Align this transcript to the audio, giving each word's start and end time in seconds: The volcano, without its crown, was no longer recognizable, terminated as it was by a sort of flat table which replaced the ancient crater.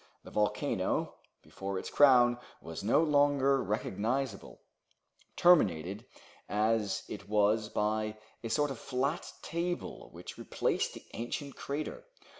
The 0.23 0.31
volcano, 0.31 1.13
without 1.45 1.75
its 1.75 1.91
crown, 1.91 2.39
was 2.59 2.83
no 2.83 3.03
longer 3.03 3.61
recognizable, 3.63 4.61
terminated 5.35 6.07
as 6.49 7.03
it 7.07 7.29
was 7.29 7.69
by 7.69 8.17
a 8.43 8.49
sort 8.49 8.71
of 8.71 8.79
flat 8.79 9.31
table 9.43 10.09
which 10.11 10.39
replaced 10.39 10.95
the 10.95 11.05
ancient 11.13 11.55
crater. 11.55 12.03